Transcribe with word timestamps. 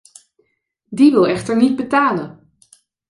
Die 0.89 1.11
wil 1.11 1.25
echter 1.27 1.55
niet 1.57 1.75
betalen. 1.75 2.51